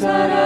[0.00, 0.39] Sarah.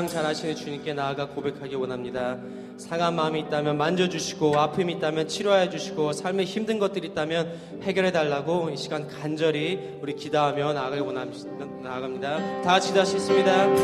[0.00, 2.38] 가장 잘 아시는 주님께 나아가 고백하기 원합니다.
[2.78, 7.52] 상한 마음이 있다면 만져주시고 아픔이 있다면 치료해 주시고 삶에 힘든 것들이 있다면
[7.82, 12.38] 해결해 달라고 이 시간 간절히 우리 기도하며 나아가기 원합니다.
[12.62, 13.76] 다 같이 다시 있습니다.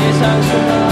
[0.00, 0.91] 세상 소망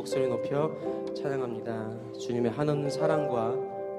[0.00, 0.74] 목소리 높여
[1.14, 2.14] 찬양합니다.
[2.18, 3.54] 주님의 한없는 사랑과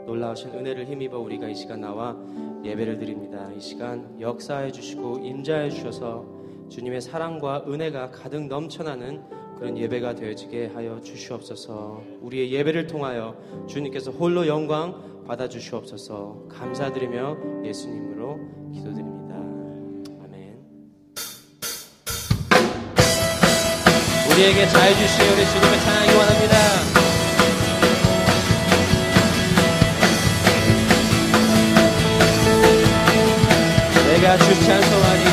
[0.07, 2.17] 놀라우신 은혜를 힘입어 우리가 이 시간 나와
[2.63, 3.51] 예배를 드립니다.
[3.55, 6.25] 이 시간 역사해 주시고 임자해 주셔서
[6.69, 9.21] 주님의 사랑과 은혜가 가득 넘쳐나는
[9.59, 12.01] 그런 예배가 되어지게 하여 주시옵소서.
[12.21, 13.37] 우리의 예배를 통하여
[13.67, 16.47] 주님께서 홀로 영광 받아 주시옵소서.
[16.49, 18.39] 감사드리며 예수님으로
[18.73, 19.10] 기도드립니다.
[24.31, 26.55] 우리에게 잘 주신 우리 주님을 찬양하기 원합니다.
[34.07, 35.23] 내가 주 찬송하리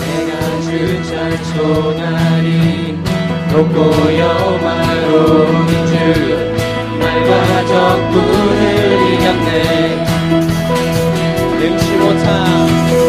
[0.00, 0.30] 내가
[0.62, 0.66] 주
[1.08, 2.48] 찬송하리
[3.52, 3.78] 높고
[4.18, 5.92] 영화로운 주
[6.98, 9.52] 날과 적군을 이겼네.
[11.60, 13.01] 능치 못함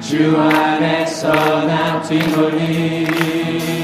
[0.00, 1.32] 주 안에서
[1.66, 3.75] 나 뒤놀리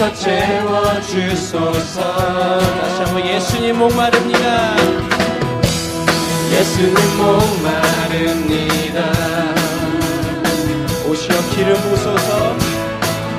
[0.00, 2.00] 오셔서 채워주소서.
[2.58, 4.74] 다시 한번 예수님 목마릅니다.
[6.50, 8.98] 예수님 목마릅니다.
[11.06, 12.56] 오시어 기름 부소서.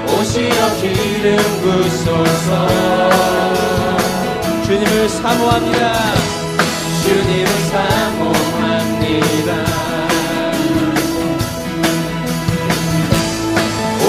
[0.06, 2.50] 오시어 기름 부소서.
[4.66, 5.82] 주님을 사모합니다.
[7.04, 9.50] 주님을 사모합니다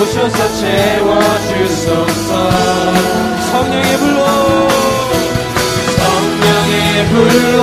[0.02, 2.28] 오셔서 채워주소서.
[3.50, 4.21] 성령의 불로
[5.97, 7.56] 성령의 불로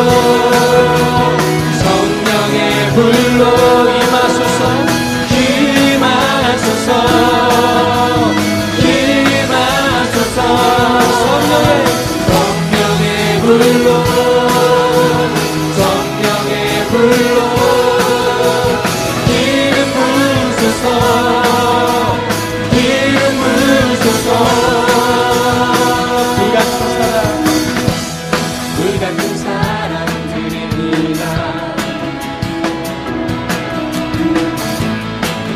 [1.82, 3.44] 성령의 불로
[3.90, 4.60] 임하소서
[5.96, 7.29] 임하소서
[29.00, 31.24] 같은 사랑 드립니다.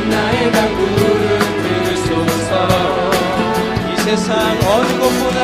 [0.10, 2.52] 나의 강구를 들소서.
[3.92, 5.40] 이 세상 어느 것보다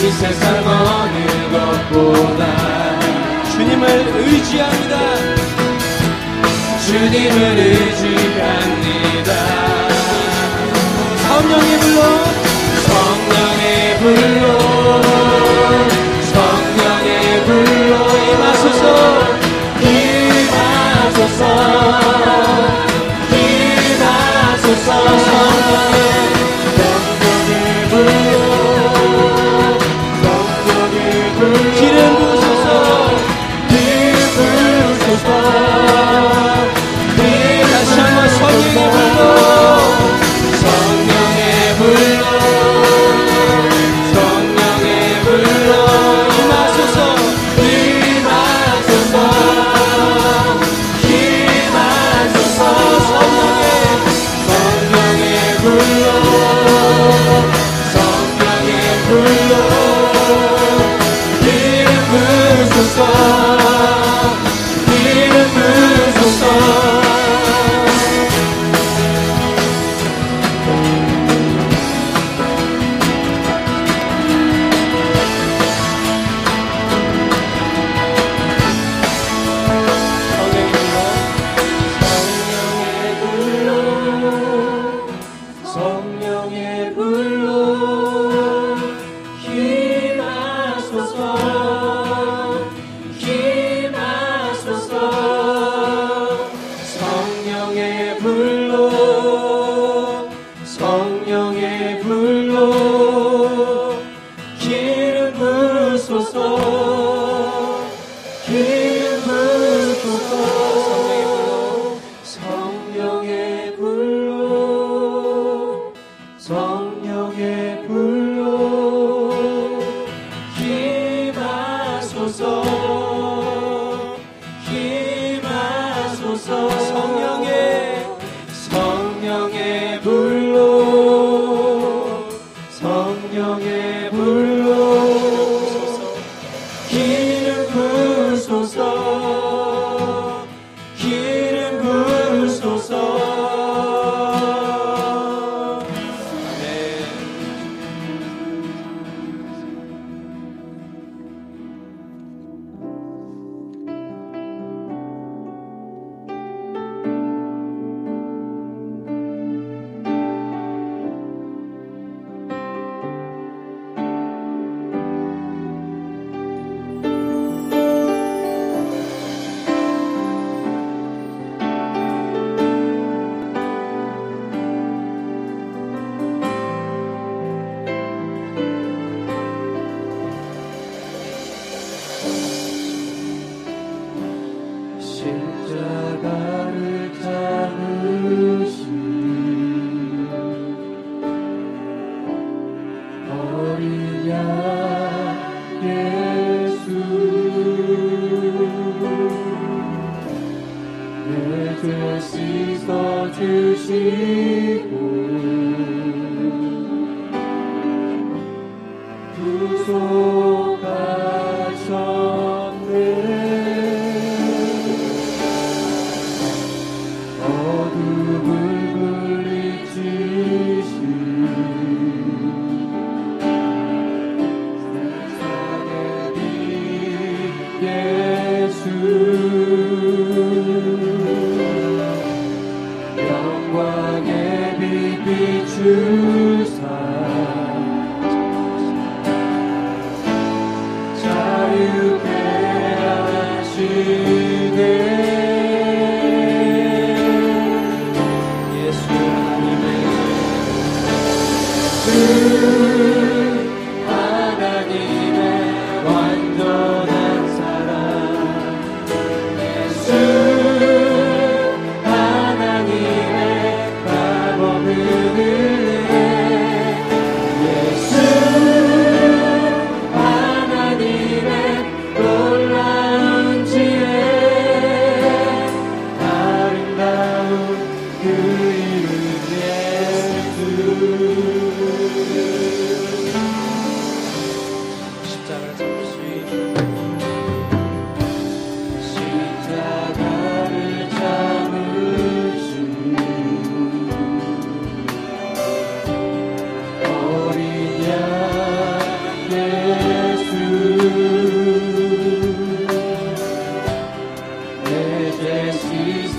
[0.00, 1.16] 이 세상 어느
[1.52, 2.42] 것보다
[3.52, 3.84] 주님을
[4.16, 4.94] 의지합니다.
[6.86, 9.30] 주님을 의지합니다.
[11.22, 12.00] 성령의 불로
[12.88, 14.31] 성령의 불로
[25.72, 26.01] 성